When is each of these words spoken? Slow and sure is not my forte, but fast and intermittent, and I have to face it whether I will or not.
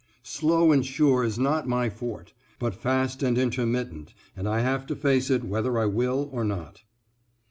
Slow 0.23 0.71
and 0.71 0.83
sure 0.83 1.23
is 1.23 1.37
not 1.37 1.67
my 1.67 1.87
forte, 1.87 2.31
but 2.57 2.73
fast 2.73 3.21
and 3.21 3.37
intermittent, 3.37 4.15
and 4.35 4.49
I 4.49 4.61
have 4.61 4.87
to 4.87 4.95
face 4.95 5.29
it 5.29 5.43
whether 5.43 5.77
I 5.77 5.85
will 5.85 6.27
or 6.31 6.43
not. 6.43 6.81